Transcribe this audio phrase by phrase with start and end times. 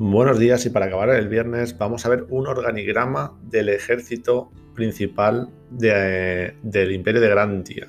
[0.00, 5.50] Buenos días y para acabar el viernes vamos a ver un organigrama del ejército principal
[5.70, 7.88] del imperio de Grantia.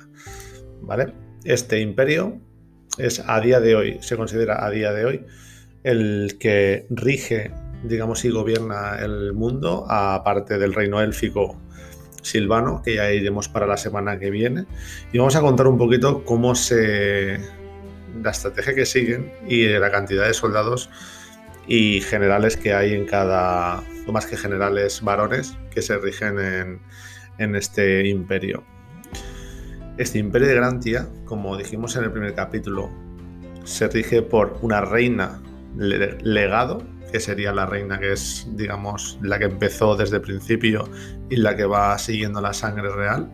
[0.80, 1.14] ¿Vale?
[1.44, 2.40] Este imperio
[2.98, 5.24] es a día de hoy, se considera a día de hoy
[5.84, 7.52] el que rige,
[7.84, 11.60] digamos, y gobierna el mundo, aparte del reino élfico
[12.22, 14.66] silvano, que ya iremos para la semana que viene.
[15.12, 17.38] Y vamos a contar un poquito cómo se.
[18.20, 20.90] la estrategia que siguen y la cantidad de soldados
[21.70, 26.80] y generales que hay en cada, o más que generales varones que se rigen
[27.38, 28.64] en, este imperio.
[29.96, 32.90] Este imperio de Grantia, como dijimos en el primer capítulo,
[33.62, 35.40] se rige por una reina
[35.76, 36.82] legado,
[37.12, 40.88] que sería la reina que es, digamos, la que empezó desde el principio
[41.30, 43.30] y la que va siguiendo la sangre real.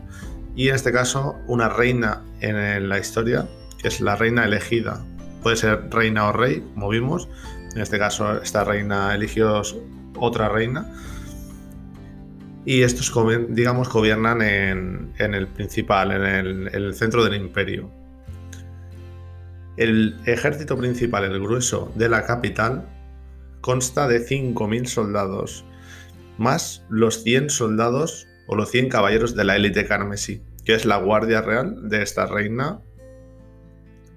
[0.54, 3.48] Y en este caso, una reina en la historia,
[3.80, 5.02] que es la reina elegida.
[5.42, 7.28] Puede ser reina o rey, como vimos,
[7.76, 9.60] en este caso, esta reina eligió
[10.14, 10.90] otra reina.
[12.64, 13.12] Y estos,
[13.50, 17.92] digamos, gobiernan en, el principal, en el, centro del imperio.
[19.76, 22.88] El ejército principal, el grueso de la capital,
[23.60, 25.66] consta de 5.000 soldados,
[26.38, 30.96] más los 100 soldados o los 100 caballeros de la élite carmesí, que es la
[30.96, 32.80] guardia real de esta reina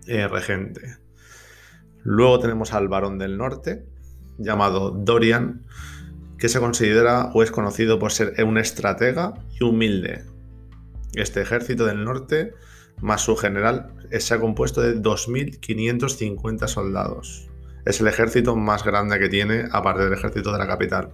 [0.07, 1.08] eh, regente.
[2.03, 3.85] Luego tenemos al varón del norte,
[4.37, 5.65] llamado Dorian,
[6.37, 10.23] que se considera o es conocido por ser un estratega y humilde.
[11.13, 12.53] Este ejército del norte,
[13.01, 17.49] más su general, se ha compuesto de 2.550 soldados.
[17.85, 21.09] Es el ejército más grande que tiene, aparte del ejército de la capital.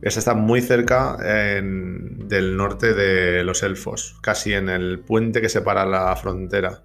[0.00, 5.86] Este está muy cerca del norte de los elfos, casi en el puente que separa
[5.86, 6.82] la frontera.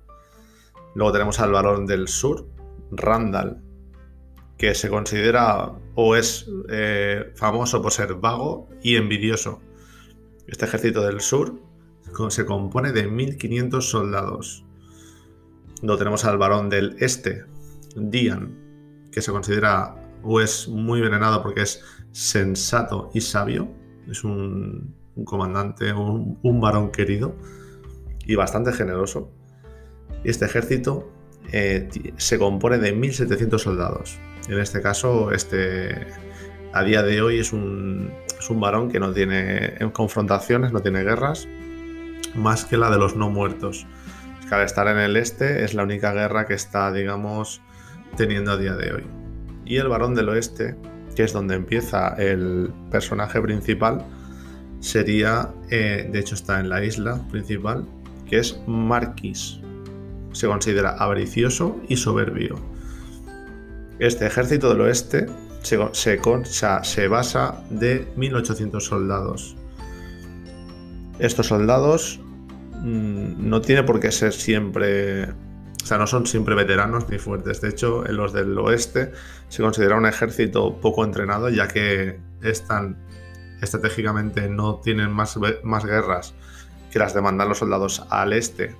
[1.00, 2.46] Luego tenemos al varón del sur,
[2.92, 3.62] Randall,
[4.58, 9.62] que se considera o es eh, famoso por ser vago y envidioso.
[10.46, 11.58] Este ejército del sur
[12.28, 14.66] se compone de 1500 soldados.
[15.82, 17.46] Luego tenemos al varón del este,
[17.96, 23.70] Dian, que se considera o es muy venenado porque es sensato y sabio.
[24.10, 27.38] Es un, comandante, un varón querido
[28.26, 29.39] y bastante generoso.
[30.24, 31.12] Este ejército
[31.52, 34.20] eh, se compone de 1.700 soldados.
[34.48, 36.08] En este caso, este,
[36.74, 38.12] a día de hoy es un,
[38.52, 41.48] varón que no tiene confrontaciones, no tiene guerras,
[42.36, 43.86] más que la de los no muertos.
[44.48, 47.62] que al estar en el este es la única guerra que está, digamos,
[48.18, 49.04] teniendo a día de hoy.
[49.66, 50.76] Y el varón del oeste,
[51.16, 54.04] que es donde empieza el personaje principal,
[54.80, 57.86] sería, eh, de hecho está en la isla principal,
[58.28, 59.60] que es Marquis
[60.32, 62.56] se considera avaricioso y soberbio.
[64.00, 65.28] Este ejército del oeste
[65.62, 69.56] se, basa de 1800 soldados.
[71.20, 72.20] Estos soldados
[72.82, 77.60] mm, no tiene por qué ser siempre, o sea, no son siempre veteranos ni fuertes.
[77.60, 79.12] De hecho, en los del oeste
[79.50, 82.98] se considera un ejército poco entrenado, ya que están
[83.62, 86.34] estratégicamente no tienen más, más guerras
[86.90, 88.76] que las demandan los soldados al este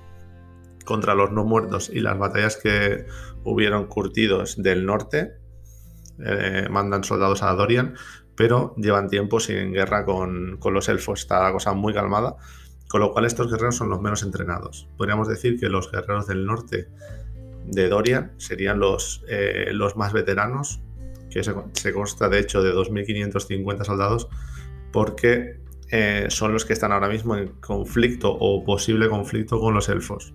[0.90, 3.06] contra los no muertos y las batallas que
[3.44, 5.36] hubieron curtidos del norte,
[6.18, 7.94] eh, mandan soldados a Dorian,
[8.34, 12.34] pero llevan tiempo sin guerra con, los elfos, está la cosa muy calmada,
[12.88, 14.88] con lo cual estos guerreros son los menos entrenados.
[14.96, 16.88] Podríamos decir que los guerreros del norte
[17.66, 20.80] de Dorian serían los, eh, los más veteranos,
[21.30, 24.28] que se, consta de hecho de 2.550 soldados,
[24.90, 25.60] porque
[25.92, 30.34] eh, son los que están ahora mismo en conflicto o posible conflicto con los elfos.